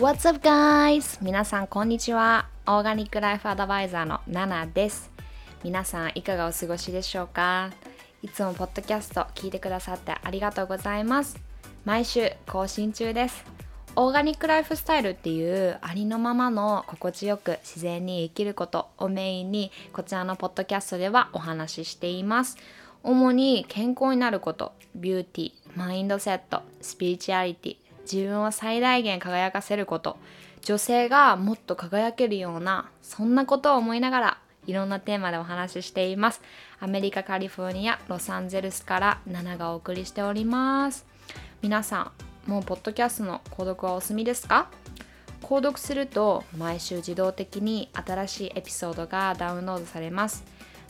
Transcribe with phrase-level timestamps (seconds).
[0.00, 1.22] What's up guys?
[1.22, 2.48] 皆さんこんにちは。
[2.66, 5.10] オーガニックライフアドバイザーのナナです。
[5.62, 7.70] 皆さんいかがお過ごしでしょうか？
[8.22, 11.38] いつもポッドキャスト聞いてくださってありがとうございます。
[11.84, 13.44] 毎週更新中です。
[13.94, 22.56] オーガニックライフスタイルっていうありのままの心地よく自然に生きることをメインにこちらのポッドキャストではお話ししています。
[23.02, 27.76] 主に健康になること、ビューティー、マインドセット、スピリチュアリティ、
[28.10, 30.18] 自分を最大限輝かせること、
[30.62, 36.42] 女性がもっと輝けるような、そんなことを思いながらいろんなテーマでお話ししています。
[36.80, 41.06] アメリカ・カリフォルニア、ロサンゼルスからナナがお送りしております。
[41.62, 42.12] 皆さ
[42.46, 44.66] ん、もうポッドキャストの購読はお済みですか？
[45.42, 50.44] 購読すると毎週自動的に新しいエピソードがダウンロードされます。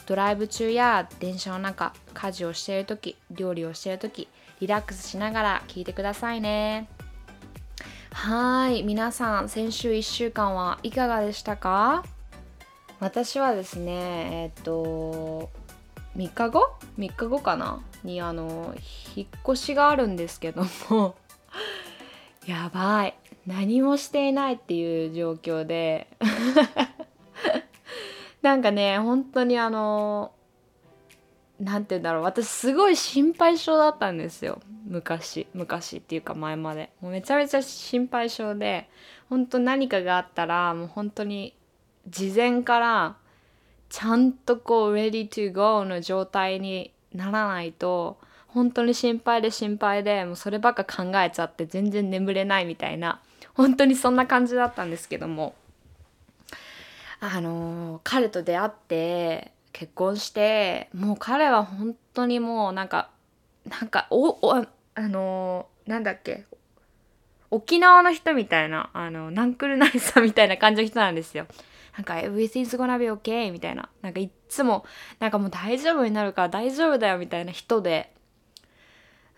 [0.07, 4.27] ドライブ中や電車の中、家事をしているとき、料理をしているとき、
[4.61, 6.89] リラックスしながら聞いてくださいね。
[8.13, 12.05] はい、皆さん、先週1週間はいかがでしたか？
[12.99, 15.49] 私はですね、えっと、
[16.17, 17.83] 3日後 ?3 日後かな？
[18.05, 18.75] に、あの、
[19.15, 21.15] 引っ越しがあるんですけども、
[22.47, 23.15] やばい。
[23.47, 26.09] 何もしていないっていう状況で
[28.43, 30.33] なんかね本当にあの
[31.61, 32.23] なんて言うんだろう。
[32.23, 34.61] 私すごい心配性だったんですよ。
[34.87, 36.91] 昔昔っていうか前まで。
[37.01, 38.89] もうめちゃめちゃ心配性で
[39.29, 41.55] 本当何かがあったらもう本当に
[42.09, 43.17] 事前から
[43.91, 53.21] ちゃんとこう ready to go の状態にならないと本当に心配で心配でもうそればっか考えちゃって全然眠れないみたいな
[53.55, 55.55] 本当にそんな感じだったんですけども。
[57.23, 63.09] あのー彼と出会って結婚してもう彼は本当にもうなんか
[63.67, 64.55] なんかおお
[64.95, 66.45] あのーなんだっけ
[67.51, 71.47] 沖縄の人みたいなあのナンクルナイさんみたいな感じの人なんですよ。
[71.97, 73.89] なんか「Everything's gonna be okay」みたいな。
[74.03, 74.85] なんかいっつも
[75.19, 78.13] なんかもう大丈夫になるから大丈夫だよみたいな人で。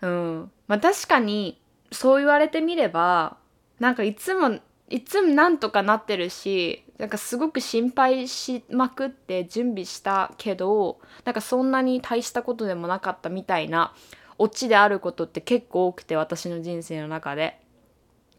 [0.01, 0.51] うん。
[0.67, 1.57] まあ確かに
[1.93, 3.37] そう言われてみれば
[3.79, 13.93] なんかいつもいつもなんとかなってるしなんかすごく心配しまくって準備したけどなんかそんなに大したことでもなかったみたいな
[14.37, 17.59] オチであることって結構多くて私の人生の中で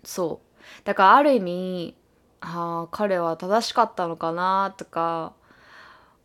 [0.05, 1.95] そうだからある意味
[2.41, 5.33] ああ彼は正しかったのかなとか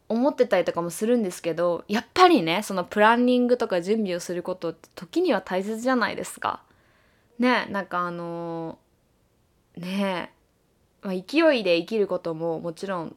[0.09, 6.63] 思ってたりとかもするんですけどやっぱりねそのプランニングとか準備をすることって時には大切じゃないですか。
[7.37, 8.79] ねなんかあの
[9.77, 10.38] ねえ、
[11.01, 13.15] まあ、勢いで生きることももちろん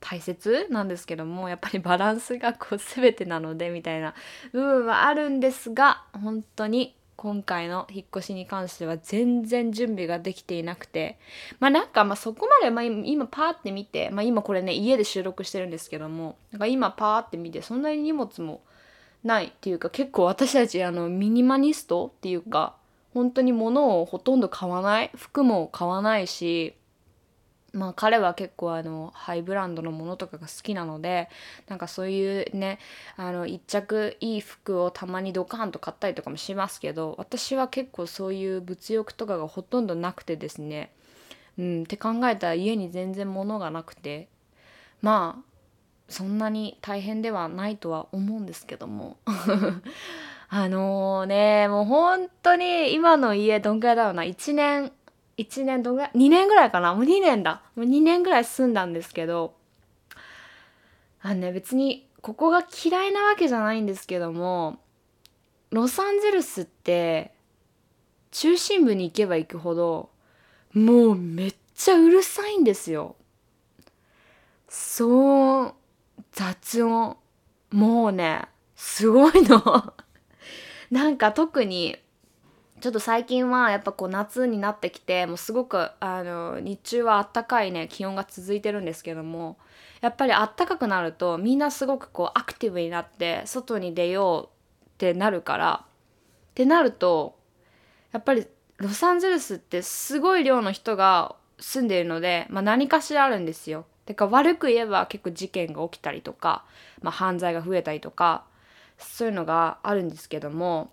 [0.00, 4.14] 大切なんですけどもやっぱりバランスがこう全てなのでみたいな
[4.52, 11.18] 部分はあるんですが本当に今回の引っ越しに関しては全然準備ができていなくて。
[11.58, 18.62] まあなんかまあそこまで、まあ、今パーって見て、まあ、今これね家で収録してるんですけどもなんか今パーって見てそんなに荷物も
[19.24, 22.76] ないっていうか結構私たちあのミニマニストっていうか
[23.14, 26.76] 本当に物をほとんど買わない服も買わないし
[27.72, 31.28] まあ彼は結構あのハイブランドのものとかが好きなので
[31.68, 32.78] なんかそういうね
[33.16, 40.92] あの一着いい服をたまにドカンと買ったりとかもしますけど私は結構そういう物欲とかがほとんどなくてですね。
[41.58, 44.28] うんって考えたら家に全然物がなくて
[45.02, 45.48] まあ
[46.08, 49.16] そんなに大変ではないとは思うんですけども。
[50.50, 54.22] あのねもう本当に今の家どんぐらいだろうな。
[54.22, 54.92] 1年
[55.38, 56.94] 1年どんぐらい2年ぐらいかな？
[56.94, 57.62] もう2年だ。
[57.76, 59.54] もう2年ぐらい住んだんですけど
[61.22, 64.80] あのね別にここが嫌いなわけじゃないんですけども
[65.70, 67.32] ロサンゼルスって
[68.32, 70.10] 中心部に行けば行くほど
[70.74, 73.14] もうめっちゃうるさいんですよ。
[74.68, 75.74] 騒音
[76.32, 77.16] 雑音
[77.70, 78.42] もうね
[78.74, 79.94] すごいの。
[80.90, 81.96] なんか特に
[82.80, 89.58] ちょっと最近はやっぱこう夏になってきてもうすごくあの日中はあったかいね気温が続いてるんですけども
[90.00, 95.86] やっぱりあったかくなるとみんなすごくこうアクティブになって外に出ようってなるからっ
[96.54, 97.38] てなると
[98.12, 98.46] やっぱり
[98.78, 103.86] ロサンゼルスってすごい量の人が住んでいるので、まあ、何かしらあるんですよ。
[104.06, 106.64] てか悪く言えば結構事件が起きたりとか、
[107.02, 108.44] まあ、犯罪が増えたりとか
[108.96, 110.92] そういうのがあるんですけども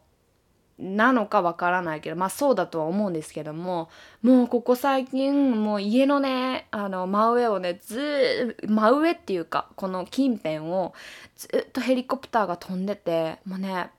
[0.77, 3.89] なのかわからないけどまあそうだとは思うんですけども
[4.21, 10.93] もうここ最近もう家のねあの真上をねずー真上っていうかこの近辺を
[11.37, 13.89] ずっとヘリコプターが飛んでてもうね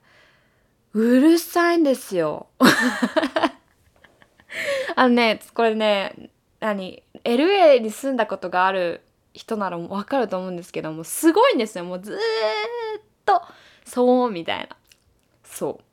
[0.93, 2.47] うるさいんですよ。
[4.95, 6.29] あのねこれね
[6.59, 9.01] 何 LA に住んだことがある
[9.33, 11.85] 人なら分かると思うんですけどもすごいんですよ。
[11.85, 12.19] もうずーっ
[13.25, 13.41] と
[13.85, 14.75] 騒音みたいな。
[15.43, 15.86] そう。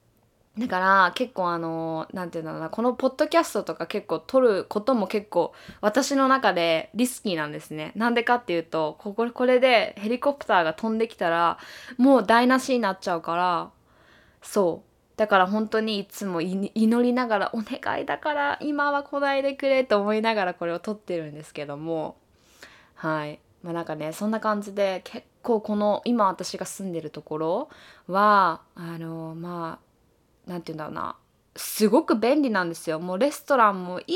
[0.58, 7.92] だから結構あの何て言うんだろうなこのポッドキャストとか結構撮ることも結構私の中でリスキーなんですね。
[7.96, 11.58] なんでかっていうとこここれでヘリコプターが飛んできたら
[11.98, 13.70] もう台無しになっちゃうから
[14.42, 14.88] そう。
[15.16, 22.16] だから本当にいつも祈りながら「お願いだから今は来ないでくれ」と思いながらこれを撮ってるんですけども。
[22.94, 23.40] はい。
[23.64, 27.68] まあなんかねそんな感じで結構この今私が住んでるところ
[28.06, 29.93] はあのまあ
[30.46, 31.16] 何て言うんだろうな。
[31.56, 32.98] すごく便利なんですよ。
[32.98, 34.06] もうレストランもいっ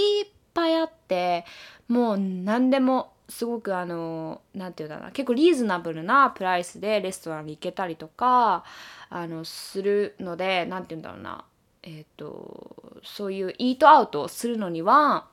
[0.55, 1.45] ぱいあって
[1.89, 5.13] もう何でもすごくあの何て言うんだろうな。
[5.13, 8.65] 結構リーズナブルなプライスでレストランに行けたりとか
[9.11, 11.45] あのするので何て言うんだろうな。
[11.83, 15.27] えっ、ー、とそういうイートアウトをするのには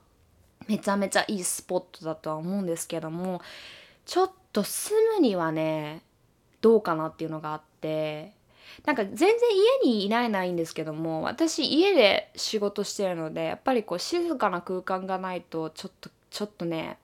[0.67, 3.41] めちゃめちゃいいスポットだとは思うんですけども
[4.05, 6.01] ちょっと住むにはね
[6.61, 8.33] どうかなっていうのがあって
[8.85, 9.29] なんか全然
[9.83, 16.97] 家にいないないんですけども私家で仕事してるのでやっぱりこう静かな空間がないとちょっとちょっとね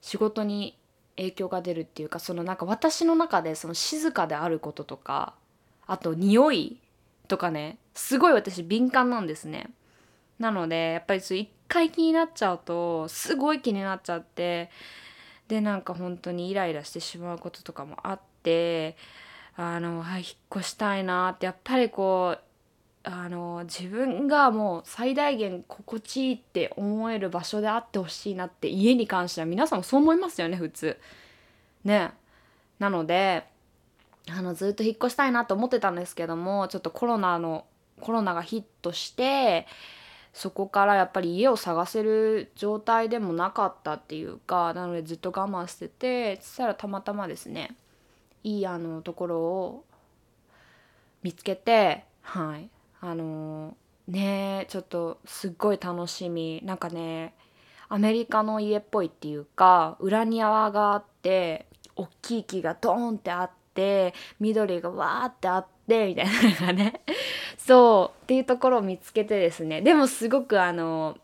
[0.00, 0.76] 仕事に
[1.16, 5.34] 影響が出るっていうかそのなんか私の中でその静かであることとか
[5.86, 6.78] あと匂い
[7.28, 9.68] とかねすごい私敏感なんですね。
[10.38, 14.70] なのでやっぱり一回気になっちゃうとすごい気になっちゃって
[15.48, 18.96] でなんか本当にイライラしてしまうこととかもあって
[19.56, 22.40] あの、はい、引っ越したいなってやっぱりこう
[23.02, 30.98] あの自分がもう最大限心地いいって思える場所であってほしいなって家に関しては皆さんもそう思いますよね普通。
[31.84, 32.12] ね
[32.78, 33.44] なので
[34.28, 37.64] あのずっと引っ越したいなと思ってたんですけどもちょっとコロナの
[38.00, 39.66] コロナがヒットして
[40.32, 47.74] そこからやっぱり家を探せる状態でもなかったっていうかなのでずっと我慢しててそしたらたまたまですね
[48.42, 49.84] いいあのところを
[51.22, 52.70] 見つけてはい。
[53.00, 56.60] あのー、ねちょっとすっごい楽しみ。
[56.64, 57.34] なんかね
[57.88, 61.66] アメリカの家っぽいっていうか裏庭があって
[61.96, 67.00] 大きい木がドーンってあって緑がわーってあってみたいなのがね。
[67.58, 69.82] そうっていうところを見つけてですね。
[69.82, 71.18] でもすごくあの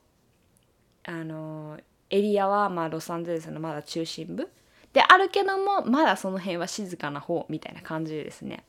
[1.05, 1.79] あの
[2.11, 4.51] エリアはまあロサンゼルスのまだ中心部
[4.96, 8.64] であるけどもまだその辺は静かな方みたいな感じですね。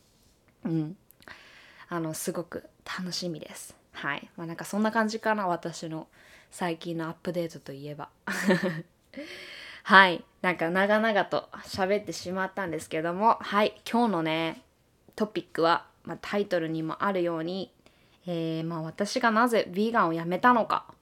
[0.65, 0.97] うん。
[1.87, 3.73] あのすごく楽しみです。
[3.93, 4.29] はい。
[4.35, 6.07] まあなんかそんな感じかな私の
[6.51, 8.09] 最近のアップデートといえば。
[9.83, 10.21] はい。
[10.41, 13.37] なんか長々と喋ってしまったんですけども。
[13.39, 13.81] はい。
[13.89, 14.63] 今日のね
[15.15, 17.71] トピックは、まあ、タイトルにもあるように、
[18.25, 20.87] えー、まあ私がなぜヴィーガンをやめたのか。
[20.89, 20.93] っ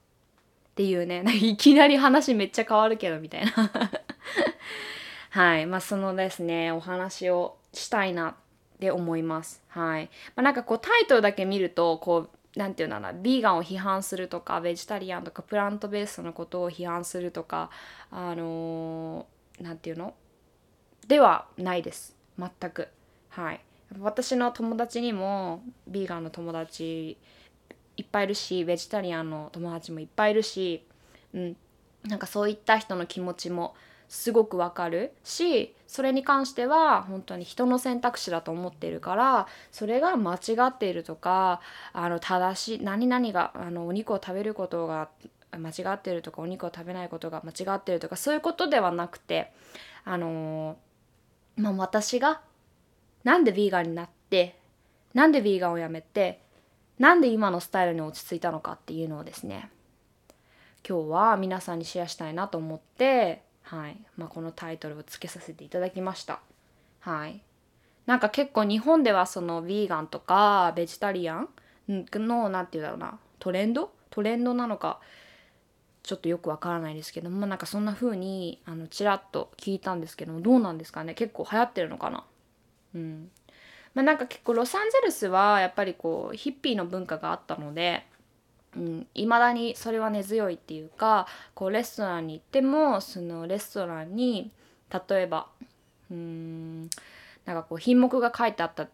[0.75, 3.51] ていうねいきなり話めっちゃ変わるけどみたいな。
[5.35, 8.35] はいまあそのですねお話をしたいなっ
[8.79, 9.61] て思います。
[9.67, 10.09] はい。
[10.33, 17.69] まあ、なんかこうタイトルだけ見るとこう何て言うんだろうビーガンを批判するとかベジタリアンとかプラントベースのことを批判するとか
[18.11, 19.25] あの
[19.59, 20.13] 何、て言うの？
[21.05, 22.87] ではないです全く。
[23.27, 23.59] はい。
[23.99, 27.17] 私の友達にもビーガンの友達
[27.97, 30.87] いっぱいいるしベジタリアンの友達もいっぱいいるし、
[31.33, 31.57] うん、
[32.05, 33.75] なんかそういった人の気持ちも
[34.07, 41.61] すごくわかるしそれに関しては本当に人の選択肢だと思っているからそれが間違っているとか
[41.93, 45.09] あの正しい何々があのお肉を食べることが
[45.57, 49.51] 間違ってるとかお肉を食べないことが間違ってるとかそういうことではなくて
[50.03, 50.77] あの
[51.57, 52.41] まあ、私が
[53.23, 54.59] なんでヴィーガンになって
[55.13, 56.41] なんでヴィーガンをやめて
[56.99, 59.69] なんで今のスタイルに落ち着いたのかっていうのをですね
[60.87, 63.97] 今日は皆さんにシェアしたいなと思ってはい。
[64.15, 66.39] まあ、このタイトルをつけさせていただきました。
[66.99, 67.41] はい。
[68.05, 71.49] なんか結構日本ではそのヴィーガンとかベジタリアン
[71.89, 73.19] の何て言うんだろうな。
[73.39, 73.91] トレンド？
[74.11, 74.99] トレンドなのか
[76.03, 81.15] ちょっとよくわからないですけどもなんかそんな風にあのちらっと聞いたんですけどもどうなんですかね？
[81.15, 82.23] 結構流行ってるのかな？
[82.93, 83.31] うん。
[83.95, 88.05] まあなんか結構ロサンゼルスはやっぱりこうヒッピーの文化があったので
[88.75, 94.51] うん、だにそれは根強いっていうかこうレストランに行ってもそのレストランに
[95.09, 95.47] 例えば
[96.11, 96.89] うん
[97.45, 98.87] なんかこう品目が書いてあった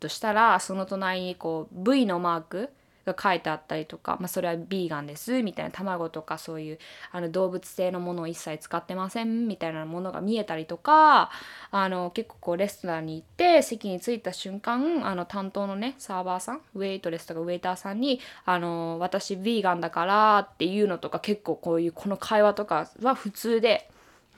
[0.00, 2.70] としたらその隣にこう V のマーク
[3.04, 6.78] が書いてあったりとか、まあ、それはビーガンですみたいな卵とかそういう
[7.10, 11.30] あの動物性のものを一切使ってませんみたいなものが見えたりとか
[11.70, 23.88] あの結構こうレストランに行って席に着いた瞬間あの担当のねサーバーさんウェイトレスとかウェイターさんに「あの私ビーガンだから」っていうのとか結構こういうこの会話とかは普通で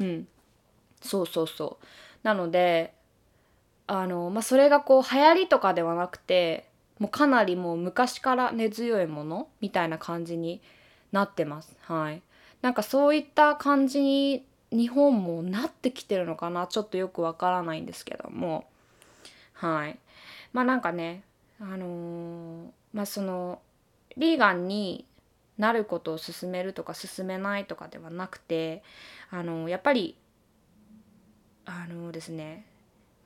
[0.00, 0.28] うん。
[1.02, 1.86] そうそうそう。
[2.22, 2.94] なので
[3.86, 6.66] あの、まあ、それがこう流行りとかではなくて
[7.04, 10.62] もうかなりもう昔から根強いものみたいな感じに
[11.12, 11.76] なってます。
[11.82, 12.22] はい。
[12.62, 18.64] なんかそういった感じに日本もなってきてるのかなちょっとよくわからないんですけども
[19.52, 19.98] はい
[20.54, 21.22] まあなんかね
[21.60, 23.60] あのー、まあその
[24.16, 25.04] リーガンに
[25.58, 28.82] なることを勧めるとか勧めないとかではなくて
[29.30, 30.16] あのー、やっぱり
[31.66, 32.64] あのー、ですね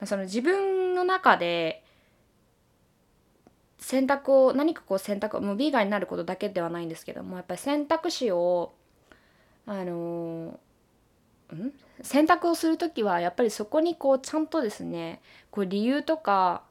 [0.03, 1.81] その自分の中で
[3.79, 8.73] 選択を何かこう選択もうビーガンになることだけではないんですけどもやっぱり選択肢を
[9.65, 10.59] あの
[11.53, 11.73] ん？
[12.01, 16.63] 選択をする時はやっぱりそこにこうちゃんとですねこう理由とか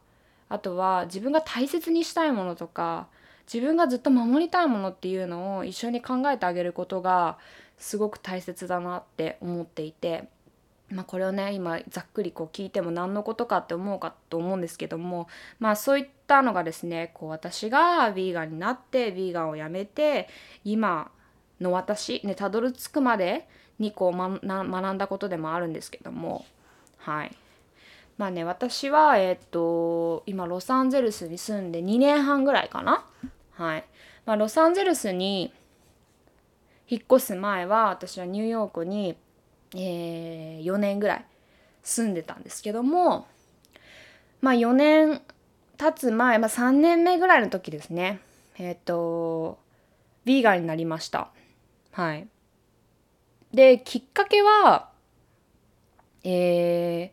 [0.48, 3.08] あとは自分が大切にしたいものとか
[3.52, 7.38] 自分がずっと守りたいものっていうのを一緒に考えてあげることが
[7.78, 10.28] すごく大切だなって思っていて
[10.90, 15.28] まあ、これをね今ざっくりこう聞いても何のことかって思うかと思うんですけども
[15.58, 20.28] まあそういったのがですねこう私がヴィーガンになってヴィーガンをやめて
[20.64, 21.10] 今
[21.60, 23.46] の私ねたどり着くまで
[23.78, 26.46] にこう、ま、学んだことでもあるんですけども
[26.98, 27.36] はい。
[28.16, 33.04] まあね私はえっ、と今ロサンゼルスに住んで2年半ぐらいかな。
[33.52, 33.84] はい、
[34.26, 35.52] まあ、ロサンゼルスに
[36.88, 39.16] 引っ越す前は私はニューヨークに
[39.74, 41.24] えー、4年ぐらい
[41.82, 43.26] 住んでたんですけども
[44.40, 45.20] まあ4年
[45.76, 48.20] 経つ前、まあ、3年目ぐらいの時ですね。
[48.58, 49.58] えっ、ー、と
[50.26, 51.30] ヴィーガンになりました。
[51.92, 52.26] はい。
[53.52, 54.88] できっかけは
[56.24, 57.12] え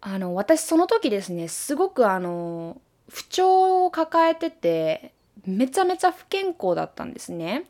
[0.00, 5.12] あの私その時ですねすごくあの不調を抱えてて
[5.46, 7.64] めちゃめちゃ不健康だったんですね。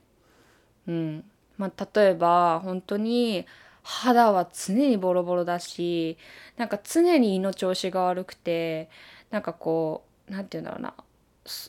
[0.86, 1.24] うん。
[1.58, 3.46] まあ、例えば本当に
[3.82, 6.16] 肌は常にボロボロだし
[6.56, 8.88] なんか常に胃の調子が悪くて
[9.30, 10.94] なんかこう何て言うんだろうな。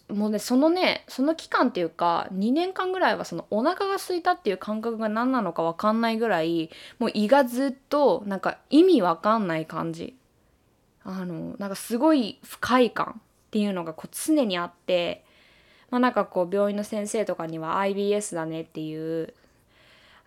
[0.09, 6.69] もうねそのねその期間っていうか2年間ぐらいはそのお腹が空いたっていう感覚が何なのか分かんないぐらい
[6.99, 10.15] もう胃がずっとなんか意味わかんない感じ。
[11.05, 15.23] あのなんかすごい不快感っていうのがこう常にあって
[15.89, 19.33] まあなんかこう病院の先生とかには IBS だねっていう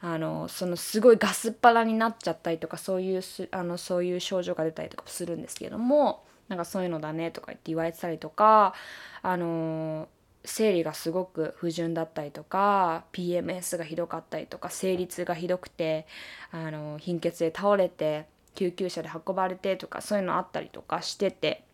[0.05, 8.75] あのそのすごいガスっ腹になっちゃったりとかそういうあのそういう症状が出たりとかするんですけどもなんかそういうのだねとか言って言われてたりとか
[9.23, 10.09] あの
[10.45, 16.09] 生理がすごく不順だったりとか PMS がひどかったりとか生理痛がひどくて
[16.51, 21.65] あの貧血で倒れて救急車で運ばれてとかそういうのあったりとかしてて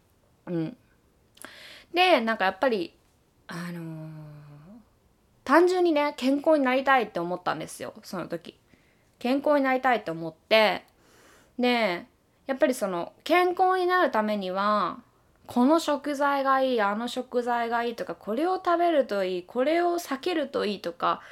[0.47, 0.77] うん。
[1.95, 2.93] でなんかやっぱり
[3.47, 4.11] あの
[5.49, 8.55] 単純にね健康になりたいって思ったんですよその時
[9.19, 10.85] 健康になりたいって思って
[11.59, 12.05] で
[12.47, 14.99] やっぱりその健康になるためには
[15.47, 21.23] この食材がいいあの食材がいいとかこれを食べるといいこれを避けるといいとか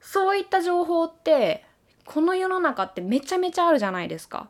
[0.00, 1.64] そういった情報って
[2.06, 4.48] この世の中ってめちゃめちゃあるじゃないですか。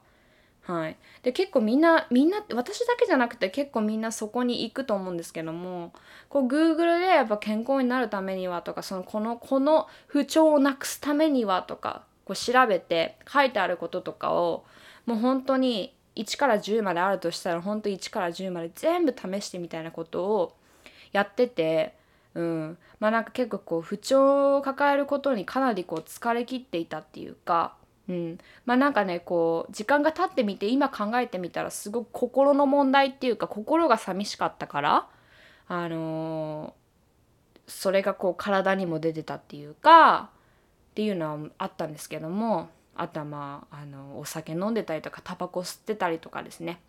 [0.70, 5.92] はい、で結構みんなみんな私だけじゃなくて結構みんなそこに行くと思うんですけども
[6.28, 14.64] こう Google でやっぱ健康になるためにはとかそのこのこの不調をなくすためにはとかこう調べて書いてあることとかを
[15.06, 20.56] もう本当に1から10まであるとしたら本当1から10まで全部試してみたいなことを
[21.10, 21.94] やってて、
[22.34, 27.74] うん、まあなんか結構こう不調を抱えることにかなりこう疲れきっていたっていうか
[28.11, 35.07] うん、まあなんかねこう時間が経ってみて今考えてみたらすごく心の問題っていうか心が寂しかったから
[35.69, 40.31] あのー、それがこう体にも出てたっていうか
[40.90, 46.81] っていうのはあったんですけどもあとはまああのお酒飲んでたりとかタバコ吸ってたりとかですね。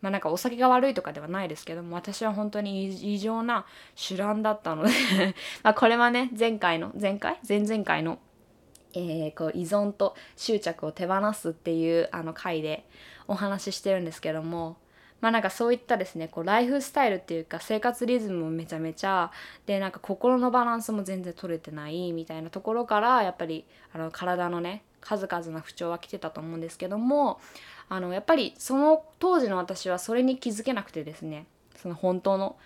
[0.00, 4.90] まあなんかお酒が悪いとかではないですけども私は本当に異常な酒乱だったので
[5.62, 7.38] まあこれはね前回の前回？
[7.48, 8.18] 前々回の
[8.94, 12.86] えー、こう依存と執着を手放すっていうあの回で
[13.28, 14.76] お話ししてるんですけども
[15.20, 19.30] まあなんかそういったですねこうライフスタイルっていうか生活リズムもめちゃめちゃ
[19.66, 27.40] でなんか心のバランスも全然取れてないみたいなところからやっぱりあの体のね数々な不調は来てたと思うんですけども
[27.88, 31.46] あのやっぱりその当時の私はそれに気づけなくてですね
[31.76, 32.56] その本当の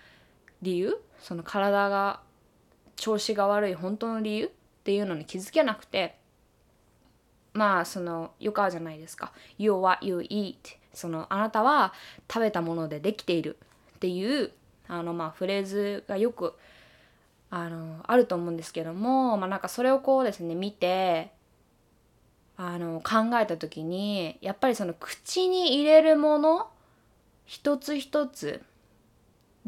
[0.63, 2.21] 理由その体が
[2.95, 4.51] 調子が悪い本当の理由
[4.87, 6.15] っていうのに気づけなくて
[7.51, 10.55] まあそのよくあるじゃないですか「You what you eat」
[10.93, 11.93] そのあなたは
[12.31, 13.57] 食べたものでできている。
[13.97, 14.51] っていう
[14.87, 16.53] あのまあフレーズがよく
[17.49, 21.31] あのあると思うんですけども、まあ、なんかそれをこうですね見て
[22.55, 26.69] あの考えた時にやっぱりその口に入れるもの
[27.45, 28.61] 一つ一つ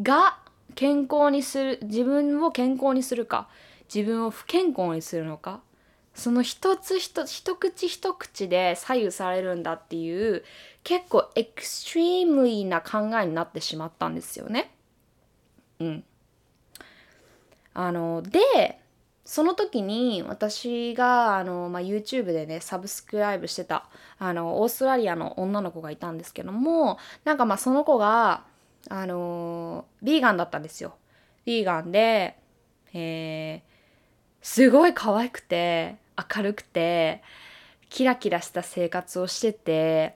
[0.02, 0.38] が
[0.76, 3.50] 健康にする自分を健康にするか
[3.94, 5.62] 自分を不健康にするのか？
[6.14, 10.44] その一つ一つ一口一口で左右されるんだっていう
[10.84, 14.72] 結構エクストリームリーな考えになってしまったんですよね。
[15.80, 16.04] うん。
[17.74, 18.80] あので
[19.24, 23.86] その時に私があの、まあ、YouTube でねサブスクライブしてた
[24.18, 28.44] あのオーストラリアの女の子がいたんですけどもなんかまあその子が
[28.90, 30.96] あのビーガンだったんですよ。
[31.46, 32.38] ビーガンで、
[32.94, 33.69] えー、
[34.42, 35.96] すごい可愛くて
[36.36, 37.22] 明るくて
[37.90, 40.16] キラキラした生活をしてて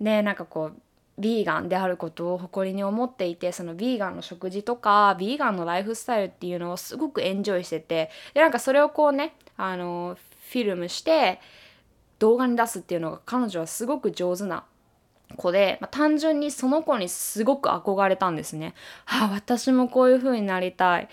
[0.00, 0.80] でなんかこう
[1.18, 10.16] ビーガンであることを誇りに思っていてそのビーガンの食事とかビーガンのライフスタイルっていうのをすごくエンジョイしててでなんかそれをこうねあの
[10.50, 11.40] フィルムして
[12.18, 14.64] 動画に出すっていうのが彼女はすごく上手な
[15.36, 18.74] 子で、まあ、単純にその子にすごく憧れたんですね。
[19.04, 21.08] はあ私もこういう風になりたい。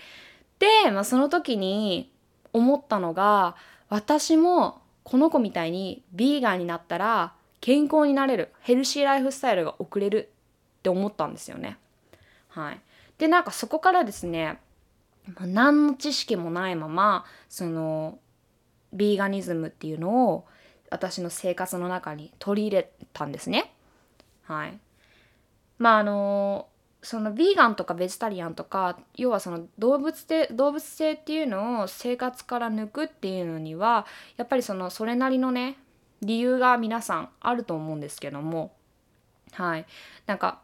[0.58, 2.11] で、まあ、その時に
[2.52, 3.56] 思ったのが
[3.88, 10.30] 私もこの子みたいにビーガンになったら健康になれるヘルシーライフスタイルが送れる
[10.78, 11.78] って思ったんですよね。
[12.48, 12.80] はい、
[13.18, 14.58] でなんかそこからですね
[15.40, 18.18] 何の知識もないままその
[18.92, 20.44] ビーガニズムっていうのを
[20.90, 23.72] 私の生活の中に取り入れたんですね。
[24.42, 24.78] はい。
[25.78, 26.66] まああの
[27.02, 35.76] そのビーガンとかベジタリアンとか要はその動物性動物性っていうのを生活から抜くっていうのにはやっぱりそのそれなりのね
[36.22, 38.72] 理由が皆さんあると思うんですけども。
[39.52, 39.86] はい。
[40.26, 40.60] なんか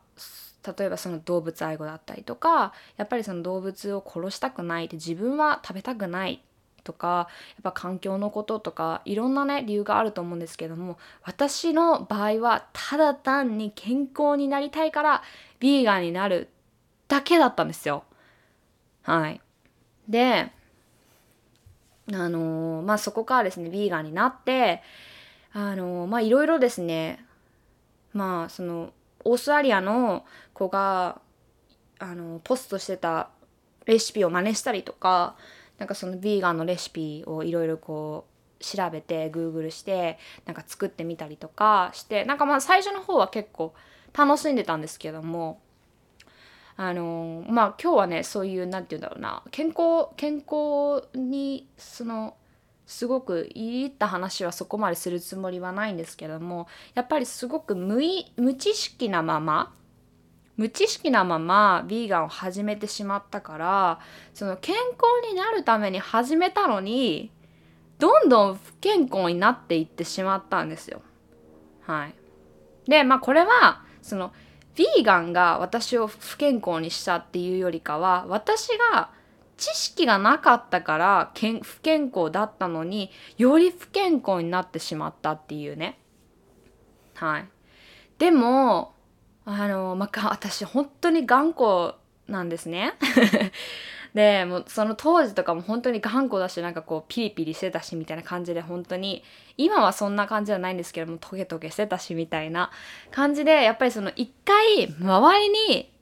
[0.76, 6.42] 例えばその動物愛護だったりとかやっぱりその動物を殺したくないって自分は食べたくない
[6.84, 15.22] とかやっぱ環境のこととかいろんなね理由があると思うんですけども私の場合はただ単に健康になりたいから
[15.60, 16.48] ヴィーガンになる
[17.08, 18.04] だけだったんですよ。
[19.02, 19.40] はい。
[20.08, 20.52] で
[22.12, 24.82] あのー、まあそこからですねヴィーガンになって
[25.52, 27.24] あのまあいろいろですね
[28.12, 28.92] まあその
[29.24, 31.20] オーストラリアの子が
[31.98, 33.28] あのポストしてた
[33.86, 35.34] レシピを真似したりとか
[35.78, 38.26] なんかそのヴィーガンのレシピをいろいろこ
[38.60, 43.74] う調べてグーグルしてなんか作ってみたりとかしてなんかまあ最初の方は結構
[44.16, 45.60] 楽しんでたんですけども
[46.76, 52.36] あのまあ今日はねそういう何て言うんだろうな健康健康にその
[52.86, 58.00] すごくいいった話はそこまでするつもりはないんですけどもやっぱりすごく無
[58.36, 59.74] 無知識なまま
[60.58, 64.00] 無知識なままヴィーガンを始めてしまったから
[64.34, 67.30] その健康になるために始めたのに
[67.98, 71.02] どんどん不健康になっていってしまったんですよ。
[71.82, 72.14] はい。
[72.88, 74.32] でまあこれはその
[74.74, 79.10] ヴィーガンが私を不健康にしたっていうよりかは私が
[79.56, 85.98] 知識がなかったから不健康だったのにより不健康になってしまったっていうね
[87.14, 87.48] はい
[88.18, 88.94] でも
[89.50, 91.96] あの、まあ、私本当に頑固
[92.28, 92.94] なんですね。
[94.14, 99.22] でもうその当時とかも本当に頑固だしなんかこうピリピリしてたしみたいな感じで本当に
[99.58, 102.70] 今はそんな感じじゃないんですけどもトゲトゲしてたしみたいな
[103.10, 105.92] 感じでやっぱりその一回周りに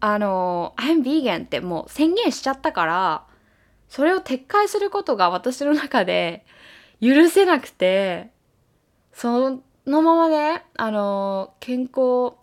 [0.00, 3.24] あの、I'm vegan ってもう宣言しちゃったから、
[3.88, 6.44] それを撤回することが私の中で
[7.02, 8.30] 許せなくて、
[9.12, 12.34] そのままね、あの、健康、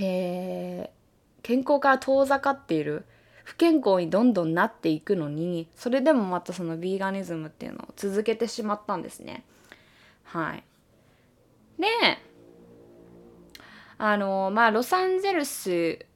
[0.00, 3.04] えー、健康から遠ざかっている、
[3.44, 9.44] 不健康にどんどんなっていくのに、それでもまたそのビーガニズムっていうのを続けてしまったんですね。
[10.24, 10.64] はい。
[11.78, 11.86] で、
[13.98, 16.06] あの、まあ、ロサンゼルス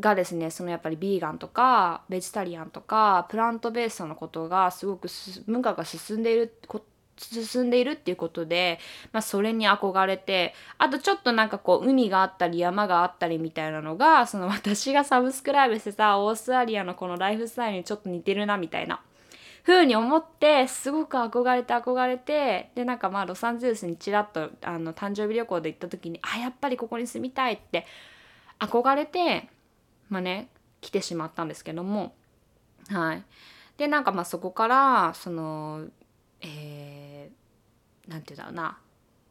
[0.00, 5.08] がですねそのやっぱりビーガンとかベジタリアンとかプラントベースのことがすごく
[5.46, 6.86] 文化が進んでいること
[7.16, 8.78] 進んでいるっていうことで、
[9.12, 19.00] まあ、それに憧れてあとちょっとなんかこう海があったり山があったりみたいなのがその 私がサブスクライブしてさオーストラリアのこのライフスタイルにちょっと似てるなみたいな。
[19.64, 27.84] 風に思ってすごく憧れて憧れてでなんかまあロサンゼルスにちらっとあの誕生日旅行で行った時にあやっぱりここに住みたいって
[28.60, 29.48] 憧れて
[30.08, 30.50] まあね
[30.80, 32.14] 来てしまったんですけども。
[32.90, 33.24] はい。
[33.76, 35.86] でなんかまあそこからその
[36.40, 36.95] えー、
[38.08, 38.78] なんて言うんだろうな。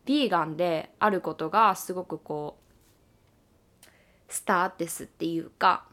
[0.05, 3.85] ビーガンであることがすごくこう
[4.27, 5.85] スターテスっていうか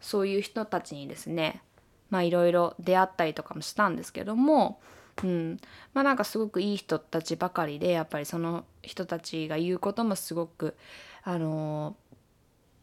[0.00, 1.62] そういう人たちにですね
[2.10, 4.80] まあいろいろ出会ったりとかもしたんですけども、
[5.22, 5.58] うん、
[5.94, 10.76] まあなんかすごくいい人たちばかりでやっぱりその人たちが言うこともすごく
[11.24, 11.96] あの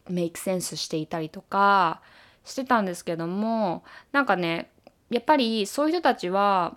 [0.08, 2.00] メイクセンスしていたりとか
[2.44, 4.70] してたんですけどもなんかね
[5.10, 6.76] やっぱりそういう人たちは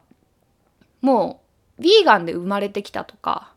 [1.02, 1.49] もう
[1.80, 3.54] ヴィーガンで生まれてきたとか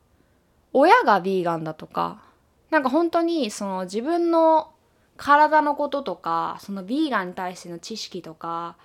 [0.72, 2.22] 親がヴィーガンだとか
[2.70, 4.72] なんか本当にその自分の
[5.16, 8.76] 体のこととかそのヴィーガンに対しての知識とか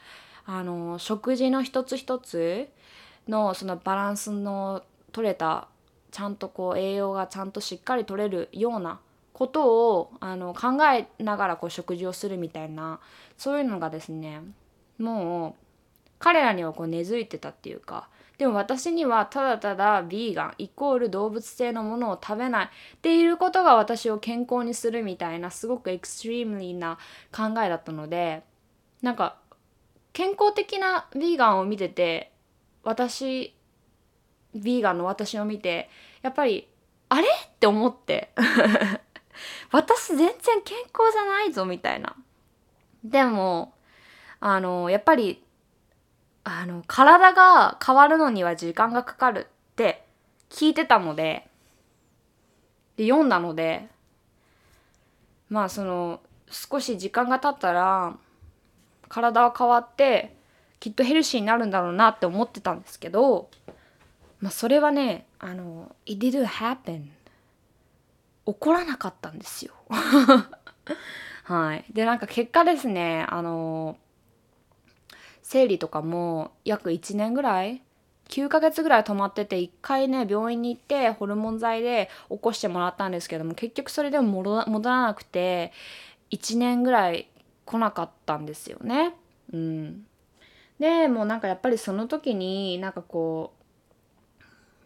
[0.45, 2.67] あの食事の一つ一つ
[3.27, 5.67] のそのバランスの取れた
[6.11, 8.99] ちゃんとこう栄養がちゃんとしっかり取れるような
[9.33, 12.99] ことをあの考えながらこう食事をするみたいな
[13.37, 14.41] そういうのがですね
[14.97, 15.53] もう
[16.19, 22.69] 彼らにはこう根付いてたっていうかでも私にはただただヴィーガンイコール動物性のものを食べないっ
[23.01, 26.99] ていうことが私を健康にするみたいなすごくエクストリームリーな
[27.35, 28.43] 考えだったので
[29.01, 29.37] なんか
[30.13, 32.31] 健康的なヴィーガンを見てて
[32.83, 33.55] 私
[34.55, 35.89] ヴィーガンの私を見て
[36.21, 36.67] やっぱり
[37.09, 38.29] あれって思って
[39.71, 42.15] 私全然健康じゃないぞみたいな。
[43.03, 43.73] でも
[44.39, 45.43] あのやっぱり
[46.49, 50.05] あの体が変わるのには時間がかかるって
[50.49, 51.45] 聞いてたので
[52.95, 53.89] で読んだので
[55.49, 58.15] まあその少し時間が経ったら
[59.09, 60.37] 体は変わって
[60.79, 63.49] きっとヘルシーになるんだろうなって思ってたんですけど、
[64.39, 67.07] まあ、それはねあの「It didn't happen」
[68.47, 69.73] 起こらなかったんですよ
[71.43, 71.83] はい。
[71.91, 73.97] でなんか結果ですねあの
[75.49, 77.81] 生理とかも約1年ぐらい
[78.27, 85.71] 9ヶ月ぐらい止まってて1回ね病院に行ってホルモン剤で起こしてもらったんですけども結局それでも戻らなくて
[86.31, 87.29] 1年ぐらい
[87.63, 89.15] 来なかったんですよね。
[89.53, 90.05] うん、
[90.79, 93.53] でもうなんかやっぱりその時になんかこ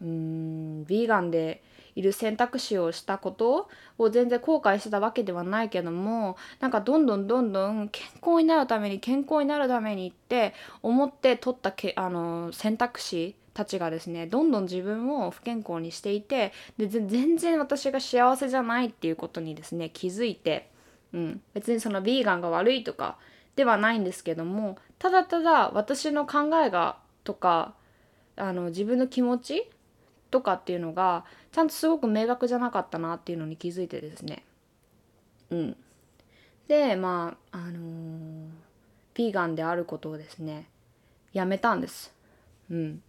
[0.00, 1.60] ううーんヴィーガンで
[1.94, 20.70] いる選択肢をしたことを全然後悔してたわけではないけどもなんかどんどんどんどん健康になるために健康になるためにって思って取ったけあの選択肢たちがですねどんどん自分を不健康にしていてで全然私が幸せじゃないっていうことにですね気づいて、
[21.12, 23.18] うん、別にそのヴィーガンが悪いとか
[23.56, 27.74] ではないんですけどもただただ私の考えがとか
[28.36, 29.70] あの自分の気持ち
[30.30, 34.42] とかっていうのがちゃんとすごく明確じゃなかったなっていうのに気づいてですね。
[35.50, 35.76] うん。
[36.66, 38.48] でまああのー、
[39.14, 40.66] ピーガンであることをですね
[41.32, 42.12] やめたんです。
[42.70, 43.02] うん。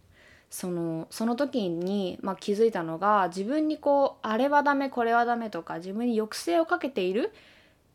[0.50, 7.32] そのその時に、まあ、気づいたのが自分にこうあれはダメこれはダメとか自分に抑制をかけている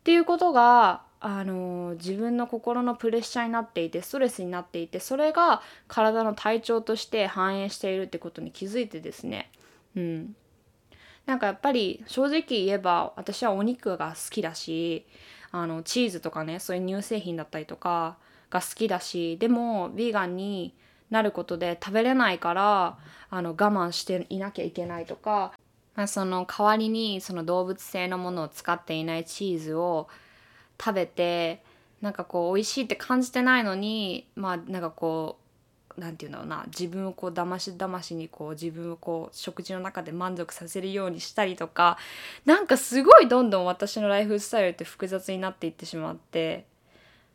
[0.00, 9.50] っていうことがあの自分の心のプレッシャーになっていてストレスになっていてそれが体の体調として反映しているってことに気づいてですね。
[9.96, 10.36] うん。
[11.26, 15.06] なんかやっぱり正直言えば私はお肉が好きだし
[15.52, 18.16] あのチーズとかねそういう乳製品だったりとか
[18.50, 20.74] が好きだしでもヴィーガンに
[21.10, 22.98] なることで食べれないから
[23.30, 25.52] あの我慢していなきゃいけないとか、
[25.94, 30.08] まあ、その代わりにその動物性のものを使っていないチーズを
[30.80, 31.62] 食べて
[32.00, 35.39] なんかこう美味しいって感じてないのにまあなんかこう
[36.00, 41.98] 何て言うんだろうな自分をこうだましだましにこう自分をこう食事の中で満足させるようにしたりとか
[42.46, 46.64] なんかすごいどんどん私のライフスタイルって複雑になっていってしまって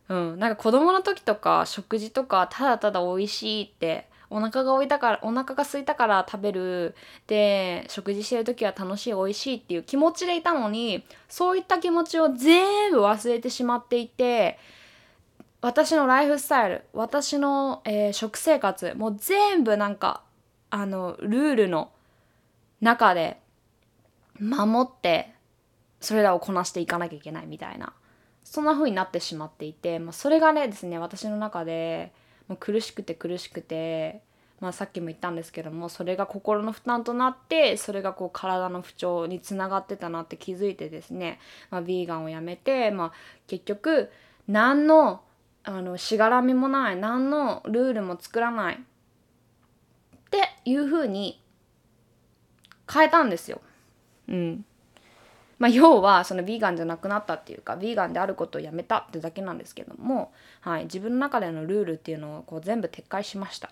[0.09, 6.95] うんなんか子供の時とか食事とかただただ美味しいってお腹が置いたからお腹が空いたから食べる
[7.27, 14.57] で食事してる時は楽しい美味しいっていう気持ちでいたのにそういった気持ちを全部忘れてしまっていて
[15.65, 20.21] 私のライフスタイル私の、えー、食生活もう全部なんか
[20.69, 21.91] あのルールの
[22.81, 23.39] 中で
[24.39, 25.33] 守って
[26.01, 27.93] それらをこなしていかなきゃいけないみたいな
[28.43, 32.13] そんな風になってしまっていて、まあ、それがねですね私の中で
[32.47, 34.21] もう苦しくて苦しくて、
[34.59, 41.39] まあ、さっきも言ったんですけどもそれが心の負担となってそれがこう体の不調につながってたなって気づいてですね、
[41.71, 43.11] まあ、ヴィーガンをやめて、まあ、
[43.47, 44.11] 結局
[44.47, 45.21] 何の
[45.65, 46.95] あのしがらみもない。
[46.95, 48.75] 何のルールも作らない。
[48.75, 48.79] っ
[50.29, 51.41] ていう風に
[52.91, 53.61] 変えたんですよ。
[54.27, 54.65] うん、
[55.59, 63.71] まあ、要はそのヴィーガンじゃなくなったっていうかヴィーガンであることをやめたってだけなんですけども、はい、自分の中でのルールっていうのをこう全部撤回しました。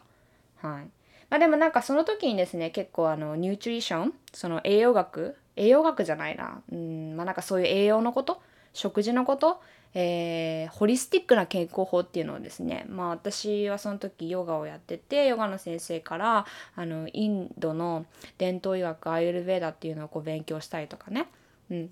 [0.62, 0.86] はい。
[1.30, 6.62] まあ、でもなんかその時にですね結構あのニュートリションその栄養学栄養学じゃないな。
[6.72, 7.16] うん。
[7.16, 8.42] まあなんかそういう栄養のこと
[8.74, 9.62] 食事のこと、
[9.96, 18.06] えー、ホリスティックな健康法っていうのをですねまあ私はその時ヨガをやっててヨガの先生からあのインドの
[18.38, 21.28] 伝統医学アイルベーダっていうのをこう勉強したりとかね、
[21.70, 21.90] うん、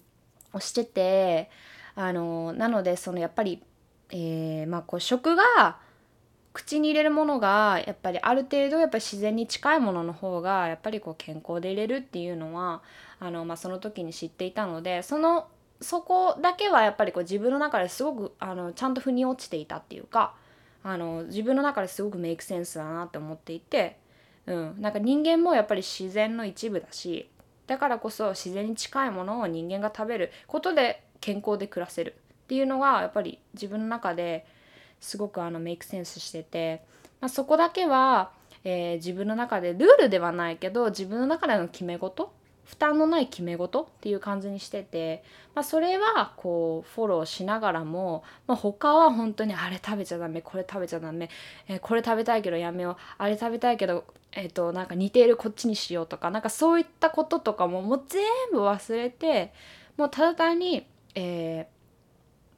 [0.54, 1.52] をしてて
[1.96, 3.62] あのなのでそのやっぱり、
[4.10, 5.78] えー、まあこう食が
[6.54, 12.82] 口に入れるものがやっぱりある程度やっぱり自然に近いものの方がやっぱりこう健康で入れるっていうのは
[13.20, 15.48] あの、まあ、その時に知っていたのでその
[15.82, 20.36] そこだけはやっぱりこう自分の中ですごくあのちゃんと腑に落ちていたっていうか
[20.84, 23.98] あの自分の中ですごくメイクセンスだなって思っていて、
[24.46, 27.30] うん、なんか人間もやっぱり自然の一部だし
[27.68, 34.46] だからこそ自然に近いものを人間が食べることで健康で暮らせるっていうのがやっぱり自分の中で
[35.00, 36.84] すごくあのメイクセンスしてて、
[37.20, 38.32] まあ、そこだけは、
[38.64, 42.34] えー、自分の中でルールではないけど自分の中での決め事
[42.66, 45.24] 負担のない決め事っていう感じにしてて、
[45.56, 51.30] まあ、それはこうフォローしながらも、まあ、他は本当にあれ食べちゃダメこれ食べちゃダメ、
[51.68, 59.54] えー、これ食べたいけどやめようあれ食べたいけど、えーと、なんか似ているこっちにしようとかなんかそういったこととかももう全部忘れて
[59.98, 61.68] もうただ単に、え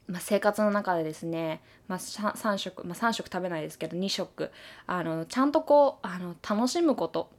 [0.08, 4.50] ーまあ、生活の中でですね、まあ、3食、まあ、3食食べないですけど2食
[4.86, 7.30] あのちゃんとこうあの楽しむこと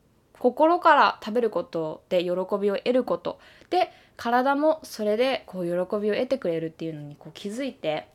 [0.45, 2.29] 心から食べることで喜
[2.62, 3.39] びを得ること。
[3.71, 8.08] で体もそれでこう喜びを得てくれるっていうのにこう気づいて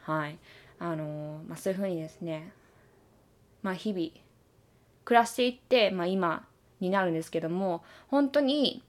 [0.00, 0.38] はい。
[0.80, 2.50] あのまあ、そういうふうにですね、
[3.62, 4.08] まあ、日々
[5.04, 6.44] 暮らしていって、まあ、今
[6.80, 8.82] になるんですけども本当に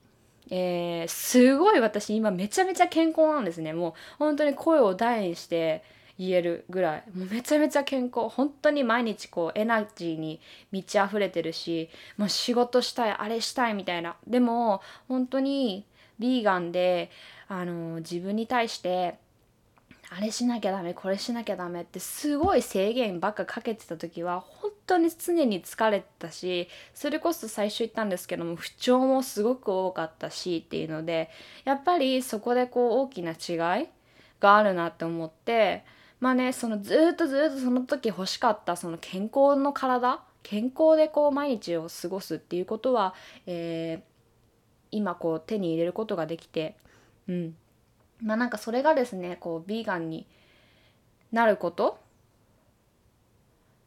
[0.50, 3.72] えー、すごい私今めちゃめちゃ健康なんですね。
[3.72, 5.84] もう本当に声を大にして
[6.18, 7.04] 言えるぐらい。
[7.14, 8.28] もうめちゃめちゃ健康。
[8.28, 10.40] 本当に毎日こうエナジーに
[10.72, 14.16] 満ち溢れてるしもう仕事したいあれしたいみたいな。
[14.26, 15.86] でも本当に
[16.20, 17.10] ヴィーガンで
[17.48, 19.18] あの自分に対して
[20.10, 31.30] あれしなきゃダメこれしなきゃダメってすごい制限ばっかかけてた時は本当に常に疲れてたしそれこそ最初言ったんですけども不調もすごく多かったしっていうので
[31.64, 33.88] やっぱりそこでこう大きな違い
[34.40, 35.84] があるなって思って
[36.24, 43.12] まあねそのずっとずっとその時欲しかったその健康の体健康でこう毎日を過ごすっていうことは、
[43.44, 44.02] えー、
[44.90, 46.78] 今こう手に入れることができて
[47.28, 47.54] うん
[48.22, 50.26] まあなんかそれがですねこうビーガンに
[51.30, 52.00] なること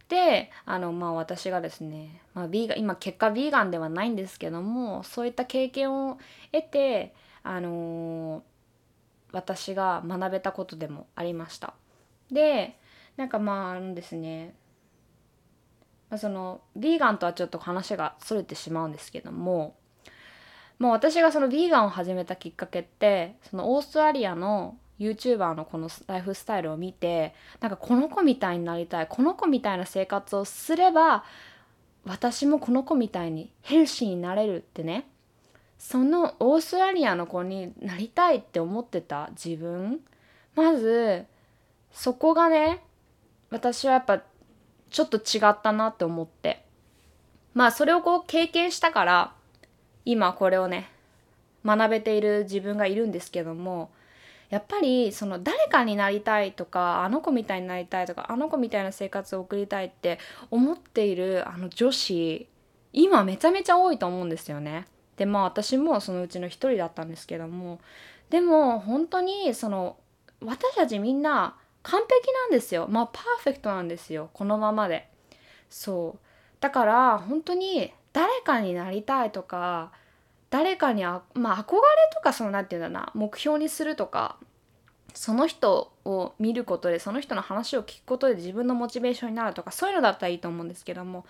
[0.07, 6.19] であのまあ私がですね、まあ、ビーガン今結果ビーガンではないんですけどもそういった経験を
[6.51, 8.43] 得てあのー、
[9.31, 11.73] 私が学べたことでもありました。
[12.31, 12.77] で
[13.15, 14.53] なんかまああのですね、
[16.09, 19.75] まあ、そのビーガンとはちょっと話がそれてしまうんですけども
[20.79, 31.23] もう私がそのビーガンを始めたきっかけってそのオーストラリアの YouTuber のこのライフスタイルを見てなんかこの子みたいになりたいこの子みたいな生活をすれば
[32.05, 35.07] 私もこの子みたいにヘルシーになれるってね
[35.77, 39.99] そのオーストラリアの子になりたいって思ってた自分
[40.55, 41.25] まず
[41.97, 42.83] そこがね
[43.49, 44.21] 私はやっぱ
[44.91, 46.63] ちょっと違ったなって思って
[47.55, 49.33] まあそれをこう経験したから
[50.05, 50.91] 今これをね
[51.65, 53.89] 学べている自分がいるんですけども
[54.51, 60.19] やっぱりその誰かになりたいとかあの子みたいになりたいとかあの子みたいな生活を送りたいって
[60.51, 62.47] 思っているあの女子
[62.93, 64.85] 今めちゃめちゃ多いと思うんですよね。
[65.17, 67.79] でまあ私もそのうちの一人だったんですけども
[68.29, 69.97] でも本当にその
[70.45, 71.55] 私たちみんな
[71.87, 72.87] 完璧なんですよ。
[72.89, 74.29] まあパーフェクトなんですよ。
[74.33, 75.09] このままで。
[75.69, 76.27] そう。
[76.59, 79.91] だから本当に誰かになりたいとか
[80.49, 81.81] 誰かにあ、まあ、憧れ
[82.13, 84.37] とかその何て言うんだな目標にするとか
[85.13, 91.25] その人を見ることでその人の話を聞くことで自分のモチベーションになるとかそういうのだったらいいと思うんですけども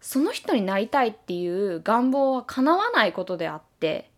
[0.00, 4.10] その人になりたいっていう願望は叶わないことであって、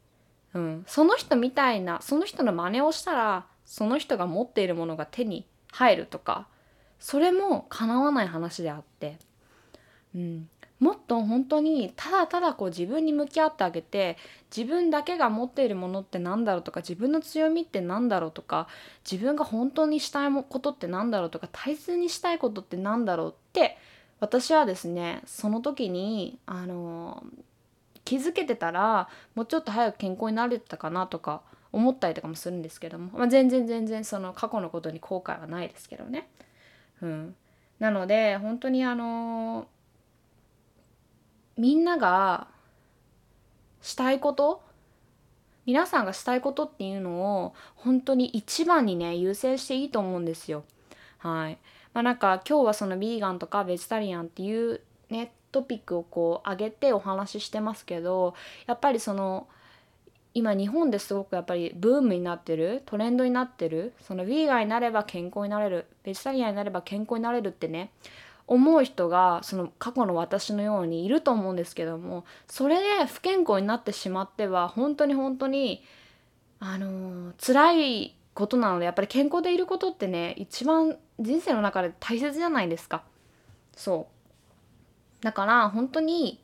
[0.54, 6.46] うん、その人みたいなその人の真似をしたらその人が持っているものが手に入るとか
[7.00, 9.18] それも叶わない話であって、
[10.14, 14.16] うん、もっと本当にただただこう自分に向き合ってあげて
[14.56, 18.68] 自分だけが持っているものって何だろうとか自分の強みって何だろうとか
[19.10, 23.76] 自分が本当にしたいことって何だろうとか大切にしたいことって何だろうって
[24.20, 27.24] 私はですねその時にあの
[28.04, 31.42] 気づけてたらもうちょっと早く健康になれてたかなとか
[31.74, 36.28] 思ったりとかもするんですけども、まあ、全然全然その過去のことに後悔はないですけどね。
[37.02, 37.34] うん、
[37.80, 39.66] なので本当にあの
[41.56, 42.46] みんなが
[43.82, 44.62] したいこと
[45.66, 50.64] 皆さんがしたいことっていうのを本当に一番にね優先していいと思うんですよ。
[51.18, 51.58] はい。
[51.92, 58.34] まあなんか今日はそのビーガンとかベジタリアンっていうねトピックをこう上げてお話ししてますけど
[58.66, 59.48] やっぱりその
[60.34, 67.90] 今日本ですごくやっぱりブームになってるトレンドになってるそのヴィーガンになれば健康になれるベジタリアンになれば健康になれるってね
[68.46, 75.84] 思う人がその過去の私のようにいると思うんですけどもそれで不健康になってしまっては本当に本当に
[76.58, 83.04] あのー、辛いことなのでやっぱり健康でいることってね一番人生の中で大切じゃないですか。
[83.76, 84.08] そ
[85.20, 85.24] う。
[85.24, 86.43] だから本当に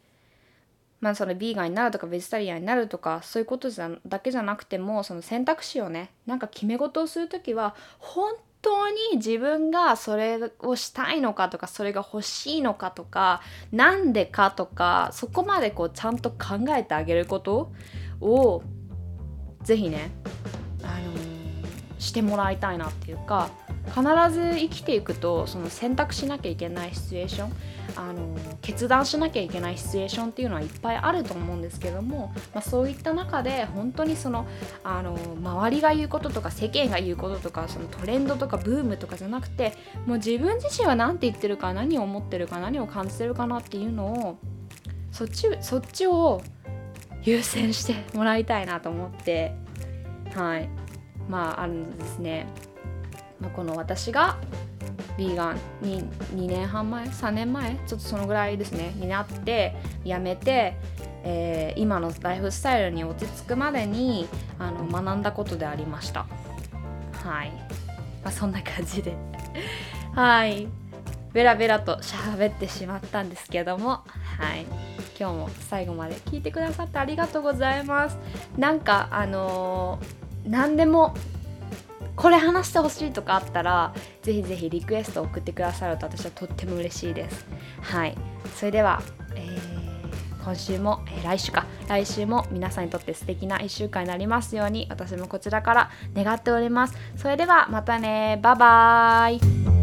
[1.00, 13.40] まあそのビーガンになるとかベジタリアンになるとかそういうことじゃだけじゃなくてもその選択肢をねなんか決め事をする時は本当に自分がそれをしたいのかとかそれが欲しいのかとか
[13.72, 17.72] なんでかとかそこまでこうちゃんと考えてあげること
[18.20, 18.62] を
[19.62, 20.10] ぜひね、
[20.82, 23.50] あの、してもらいたいなっていうか
[23.88, 27.52] 必ず生きていくとその選択しなきゃいけないシチュエーション
[27.96, 34.46] あの決断しなきゃいけないシチュエーションっていうのはいっぱいあると思うんですけども、まあ、そういった中で本当にその
[34.84, 39.74] あの周りが言うこととか世間が言うこととかそのトレンドとかブームとかじゃなくて
[40.06, 44.38] もう自分自身は何て言ってるか何を思ってるか何を感じてるかなっていうのを
[45.12, 46.42] そっちそっちを
[47.22, 49.54] 優先してもらいたいなと思って
[50.34, 50.68] はい。
[51.28, 52.46] まああのですね、
[53.40, 54.38] まあ、この私が
[55.16, 56.02] ビーガンに
[56.34, 60.76] 2年半前3年前ちょっとそのぐらいですねになってやめて、
[61.24, 66.26] えー、今のライフスタイルに落ち着くまでにあの学んだことでありました。
[67.22, 67.50] はい、
[68.22, 69.16] まあ、そんな感じで。
[70.14, 70.68] はい。
[71.32, 74.02] ベラベラと喋ってしまったんですけども
[74.38, 74.66] はい。
[75.18, 78.18] 今日も最後まで聞いてくださってありがとうございます。
[78.56, 81.14] なんかあのー、何でも
[82.20, 87.46] これ話してほしいとかあったらぜひぜひリクエストを送ってくださると私はとっても嬉しいです。
[87.80, 88.16] はい。
[88.56, 89.02] それでは、
[89.34, 91.64] えー、今週も、えー、来週か。
[91.88, 96.94] 来週も皆さんにとって素敵な1週間になりますように私もこちらから願っております。
[97.16, 98.38] それではまたね。
[98.42, 99.79] バイバーイ。